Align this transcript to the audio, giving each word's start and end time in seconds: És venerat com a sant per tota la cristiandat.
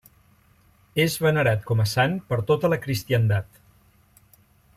És 1.03 1.17
venerat 1.25 1.61
com 1.67 1.83
a 1.83 1.87
sant 1.93 2.15
per 2.31 2.41
tota 2.53 2.75
la 2.75 2.83
cristiandat. 2.87 3.63